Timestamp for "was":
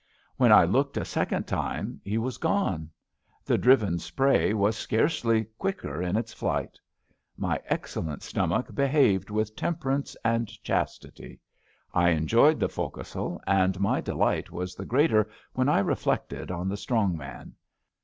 2.17-2.39, 4.51-4.75, 14.49-14.73